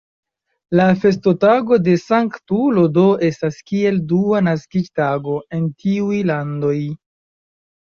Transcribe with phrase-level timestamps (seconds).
[0.77, 6.77] La festotago de Sanktulo do estas kiel dua naskiĝtago, en tiuj landoj.